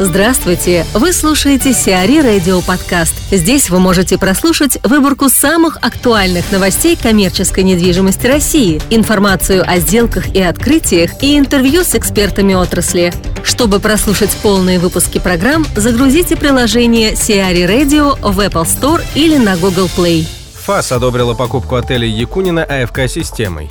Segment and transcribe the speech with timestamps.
[0.00, 0.84] Здравствуйте!
[0.92, 3.14] Вы слушаете Сиари Радио Подкаст.
[3.30, 10.42] Здесь вы можете прослушать выборку самых актуальных новостей коммерческой недвижимости России, информацию о сделках и
[10.42, 13.14] открытиях и интервью с экспертами отрасли.
[13.44, 19.88] Чтобы прослушать полные выпуски программ, загрузите приложение Сиари Radio в Apple Store или на Google
[19.96, 20.26] Play.
[20.64, 23.70] ФАС одобрила покупку отеля Якунина АФК-системой.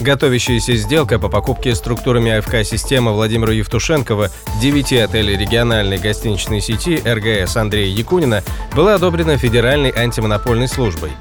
[0.00, 4.30] Готовящаяся сделка по покупке структурами АФК-системы Владимира Евтушенкова
[4.60, 8.42] 9 отелей региональной гостиничной сети РГС Андрея Якунина
[8.74, 11.12] была одобрена Федеральной антимонопольной службой.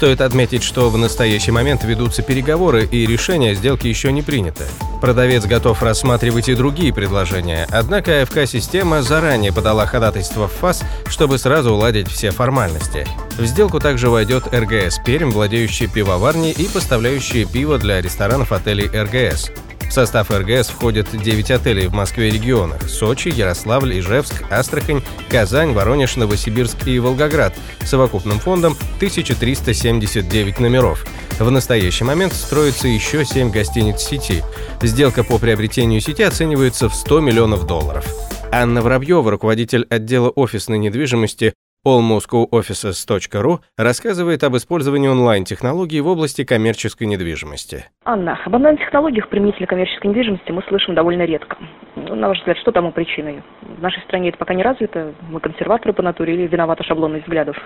[0.00, 4.64] Стоит отметить, что в настоящий момент ведутся переговоры и решение сделки еще не принято.
[5.02, 11.74] Продавец готов рассматривать и другие предложения, однако АФК-система заранее подала ходатайство в ФАС, чтобы сразу
[11.74, 13.06] уладить все формальности.
[13.36, 19.50] В сделку также войдет РГС Пермь, владеющий пивоварней и поставляющие пиво для ресторанов отелей РГС.
[19.90, 25.72] В состав РГС входят 9 отелей в Москве и регионах– Сочи, Ярославль, Ижевск, Астрахань, Казань,
[25.72, 31.04] Воронеж, Новосибирск и Волгоград– совокупным фондом 1379 номеров.
[31.40, 34.44] В настоящий момент строится еще 7 гостиниц сети.
[34.80, 38.06] Сделка по приобретению сети оценивается в 100 миллионов долларов.
[38.52, 41.54] Анна Воробьева, руководитель отдела офисной недвижимости
[41.86, 47.86] allmoscowoffices.ru рассказывает об использовании онлайн-технологий в области коммерческой недвижимости.
[48.04, 51.56] Анна, об онлайн-технологиях применительно коммерческой недвижимости мы слышим довольно редко.
[51.96, 53.42] Ну, на ваш взгляд, что тому причиной?
[53.62, 55.14] В нашей стране это пока не развито?
[55.28, 57.56] Мы консерваторы по натуре или виноваты шаблонность взглядов?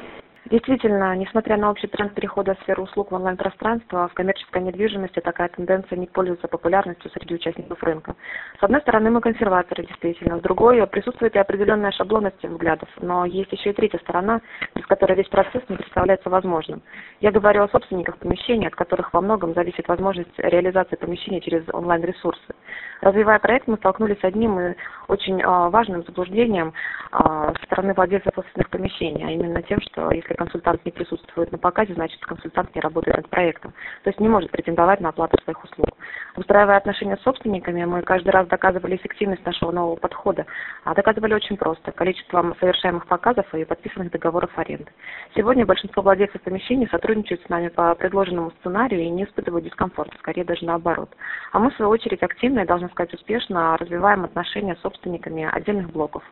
[0.50, 5.48] Действительно, несмотря на общий тренд перехода в сферу услуг в онлайн-пространство, в коммерческой недвижимости такая
[5.48, 8.14] тенденция не пользуется популярностью среди участников рынка.
[8.60, 10.38] С одной стороны, мы консерваторы, действительно.
[10.38, 12.88] С другой, присутствует и определенная шаблонность взглядов.
[13.00, 14.42] Но есть еще и третья сторона,
[14.74, 16.82] без которой весь процесс не представляется возможным.
[17.20, 22.54] Я говорю о собственниках помещений, от которых во многом зависит возможность реализации помещений через онлайн-ресурсы.
[23.00, 24.74] Развивая проект, мы столкнулись с одним и
[25.08, 26.74] очень а, важным заблуждением
[27.12, 31.94] а, стороны владельцев офисных помещений, а именно тем, что если консультант не присутствует на показе,
[31.94, 33.72] значит консультант не работает над проектом,
[34.04, 35.88] то есть не может претендовать на оплату своих услуг.
[36.36, 40.46] Устраивая отношения с собственниками, мы каждый раз доказывали эффективность нашего нового подхода,
[40.84, 44.86] а доказывали очень просто, количеством совершаемых показов и подписанных договоров аренды.
[45.34, 50.44] Сегодня большинство владельцев помещений сотрудничают с нами по предложенному сценарию и не испытывают дискомфорта, скорее
[50.44, 51.10] даже наоборот.
[51.52, 55.90] А мы, в свою очередь, активно и должны сказать успешно развиваем отношения с собственниками отдельных
[55.90, 56.22] блоков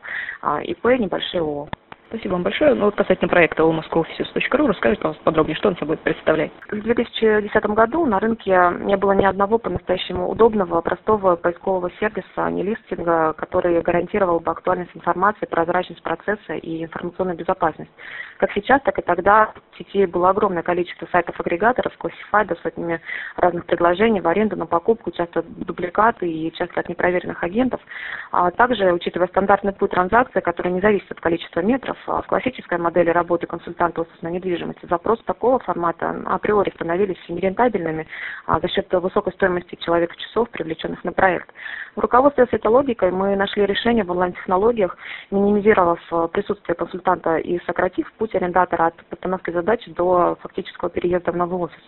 [0.41, 1.67] а, ИП, небольшие 是我。
[2.13, 2.75] Спасибо вам большое.
[2.75, 6.51] Ну, вот касательно проекта allmoscowoffices.ru, расскажите, пожалуйста, подробнее, что он собой представляет.
[6.69, 8.51] В 2010 году на рынке
[8.81, 14.91] не было ни одного по-настоящему удобного, простого поискового сервиса, не листинга, который гарантировал бы актуальность
[14.93, 17.89] информации, прозрачность процесса и информационную безопасность.
[18.37, 23.01] Как сейчас, так и тогда в сети было огромное количество сайтов-агрегаторов, классифайдов сотнями
[23.37, 27.81] разных предложений в аренду, на покупку, часто дубликаты и часто от непроверенных агентов.
[28.31, 33.09] А также, учитывая стандартный путь транзакции, который не зависит от количества метров, в классической модели
[33.09, 38.07] работы консультанта офисной недвижимости запросы такого формата априори становились нерентабельными
[38.45, 41.49] а за счет высокой стоимости человека-часов, привлеченных на проект.
[41.95, 44.97] В руководстве этой логикой мы нашли решение в онлайн-технологиях,
[45.31, 45.99] минимизировав
[46.31, 51.81] присутствие консультанта и сократив путь арендатора от постановки задач до фактического переезда в новый офис.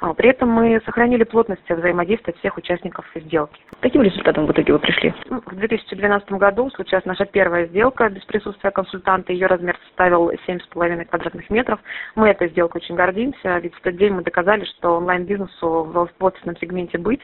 [0.00, 3.60] А при этом мы сохранили плотность взаимодействия всех участников сделки.
[3.80, 5.14] Каким результатом в итоге вы пришли?
[5.28, 9.32] В 2012 году случилась наша первая сделка без присутствия консультанта.
[9.32, 11.80] Ее размер составил 7,5 квадратных метров.
[12.14, 16.56] Мы этой сделкой очень гордимся, ведь в тот день мы доказали, что онлайн-бизнесу в офисном
[16.56, 17.20] сегменте быть.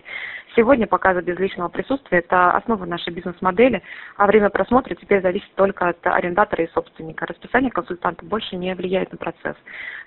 [0.55, 3.83] Сегодня показы без личного присутствия– это основа нашей бизнес-модели,
[4.17, 7.27] а время просмотра теперь зависит только от арендатора и собственника.
[7.27, 9.57] Расписание консультанта больше не влияет на процесс.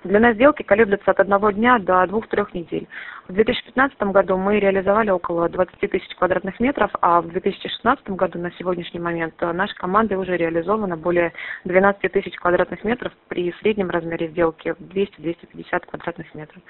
[0.04, 2.88] Длина сделки колеблется от одного дня до двух-трех недель.
[3.30, 8.52] В 2015 году мы реализовали около 20 тысяч квадратных метров, а в 2016 году на
[8.54, 11.32] сегодняшний момент наша команда уже реализована более
[11.64, 16.64] 12 тысяч квадратных метров при среднем размере сделки в 200-250 квадратных метров.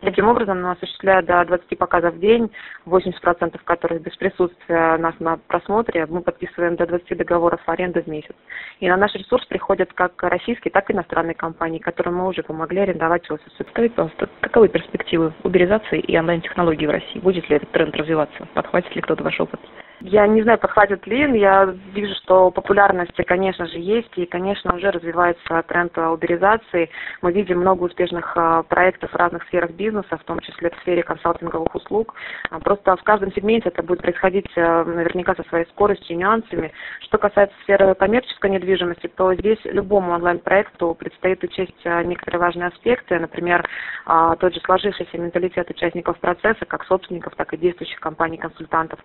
[0.00, 2.50] Таким образом, мы осуществляем до 20 показов в день,
[2.86, 8.34] 80% которых без присутствия нас на просмотре, мы подписываем до 20 договоров аренды в месяц.
[8.80, 12.80] И на наш ресурс приходят как российские, так и иностранные компании, которым мы уже помогли
[12.80, 13.64] арендовать офисы.
[13.68, 17.18] Скажите, пожалуйста, каковы перспективы уберизации и онлайн-технологий в России?
[17.18, 18.46] Будет ли этот тренд развиваться?
[18.54, 19.60] Подхватит ли кто-то ваш опыт?
[20.02, 24.90] Я не знаю, подхватит ли, я вижу, что популярность, конечно же, есть, и, конечно, уже
[24.90, 26.88] развивается тренд уберизации.
[27.20, 31.02] Мы видим много успешных а, проектов в разных сферах бизнеса, в том числе в сфере
[31.02, 32.14] консалтинговых услуг.
[32.50, 36.72] А, просто в каждом сегменте это будет происходить а, наверняка со своей скоростью и нюансами.
[37.00, 43.68] Что касается сферы коммерческой недвижимости, то здесь любому онлайн-проекту предстоит учесть некоторые важные аспекты, например,
[44.06, 48.98] тот же сложившийся менталитет участников процесса, как собственников, так и действующих компаний-консультантов.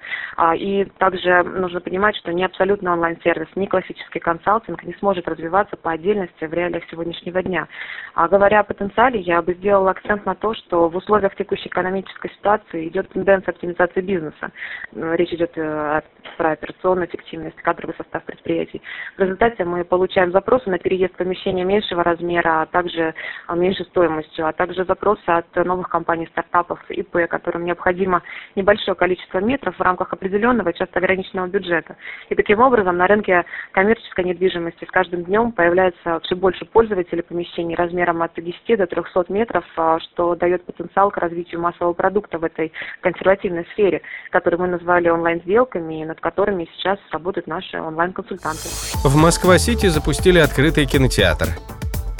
[0.56, 5.91] И Также нужно понимать, что ни абсолютно онлайн-сервис, ни классический консалтинг не сможет развиваться по
[5.91, 7.67] отдельности в реалиях сегодняшнего дня.
[8.13, 12.31] А говоря о потенциале, я бы сделала акцент на то, что в условиях текущей экономической
[12.31, 14.51] ситуации идет тенденция оптимизации бизнеса.
[14.93, 16.01] Речь идет э,
[16.37, 18.81] про операционную эффективность, кадровый состав предприятий.
[19.17, 23.13] В результате мы получаем запросы на переезд помещения меньшего размера, а также
[23.47, 28.21] а, меньшей стоимостью, а также запросы от новых компаний, стартапов, ИП, которым необходимо
[28.55, 31.95] небольшое количество метров в рамках определенного, часто ограниченного бюджета.
[32.30, 37.75] И таким образом на рынке коммерческой недвижимости с каждым днем появляется все больше пользователей помещений
[37.75, 42.44] размером от 10 до 300 метров, а, что дает потенциал к развитию массового продукта в
[42.44, 44.01] этой консервативной сфере,
[44.31, 48.69] которую мы назвали онлайн-сделками, и над которыми сейчас работают наши онлайн-консультанты.
[49.04, 51.48] В Москва-Сити запустили открытый кинотеатр.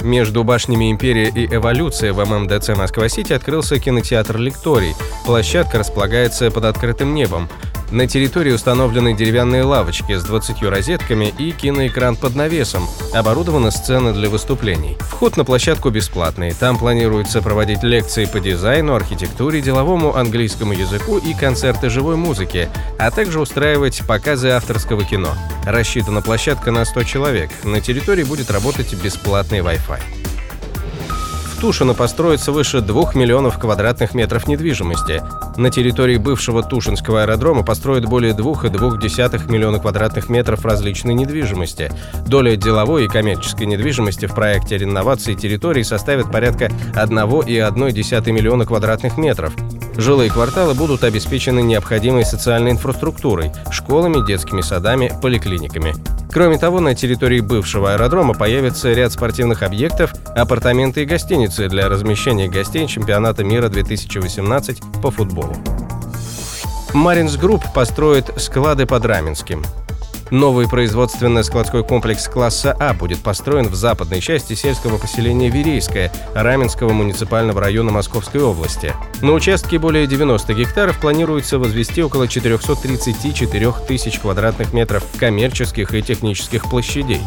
[0.02, 4.94] Между башнями «Империя» и «Эволюция» в ММДЦ Москва-Сити открылся кинотеатр «Лекторий».
[5.24, 7.48] Площадка располагается под открытым небом.
[7.90, 12.88] На территории установлены деревянные лавочки с 20 розетками и киноэкран под навесом.
[13.14, 14.96] Оборудована сцена для выступлений.
[15.00, 16.52] Вход на площадку бесплатный.
[16.52, 22.68] Там планируется проводить лекции по дизайну, архитектуре, деловому английскому языку и концерты живой музыки,
[22.98, 25.30] а также устраивать показы авторского кино.
[25.64, 27.50] Рассчитана площадка на 100 человек.
[27.62, 30.00] На территории будет работать бесплатный Wi-Fi.
[31.66, 35.20] Тушино построится свыше 2 миллионов квадратных метров недвижимости.
[35.56, 41.90] На территории бывшего Тушинского аэродрома построят более 2,2 миллиона квадратных метров различной недвижимости.
[42.24, 49.52] Доля деловой и коммерческой недвижимости в проекте реновации территории составит порядка 1,1 миллиона квадратных метров.
[49.98, 55.94] Жилые кварталы будут обеспечены необходимой социальной инфраструктурой– школами, детскими садами, поликлиниками.
[56.30, 62.48] Кроме того, на территории бывшего аэродрома появится ряд спортивных объектов, апартаменты и гостиницы для размещения
[62.48, 65.56] гостей чемпионата мира 2018 по футболу.
[66.92, 69.64] Маринс Групп построит склады под Раменским.
[70.30, 77.60] Новый производственно-складской комплекс класса А будет построен в западной части сельского поселения Верейское Раменского муниципального
[77.60, 78.92] района Московской области.
[79.22, 86.68] На участке более 90 гектаров планируется возвести около 434 тысяч квадратных метров коммерческих и технических
[86.68, 87.20] площадей.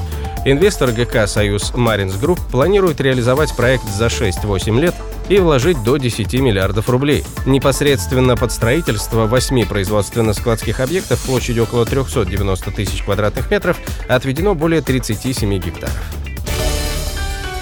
[0.45, 4.95] Инвестор ГК «Союз Маринс Групп» планирует реализовать проект за 6-8 лет
[5.29, 7.23] и вложить до 10 миллиардов рублей.
[7.45, 13.77] Непосредственно под строительство восьми производственно-складских объектов площадью около 390 тысяч квадратных метров
[14.07, 16.18] отведено более 37 гектаров.